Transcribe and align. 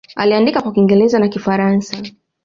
Aliandika 0.15 0.61
kwa 0.61 0.71
Kiingereza 0.71 1.19
na 1.19 1.27
Kifaransa. 1.27 1.97